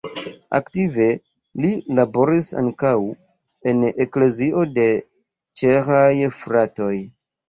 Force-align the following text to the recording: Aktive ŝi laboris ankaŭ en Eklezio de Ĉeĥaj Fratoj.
Aktive 0.59 1.03
ŝi 1.65 1.73
laboris 1.99 2.47
ankaŭ 2.61 2.93
en 3.73 3.83
Eklezio 4.05 4.63
de 4.79 4.87
Ĉeĥaj 5.63 6.11
Fratoj. 6.39 6.95